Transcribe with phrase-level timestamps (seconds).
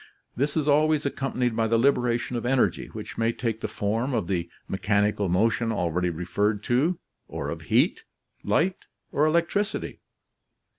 [0.35, 4.25] This is always accompanied by the liberation of energy, which may take the form of
[4.25, 8.03] the mechanical motion already referred to, or of heat,
[8.43, 9.99] light, or electricity.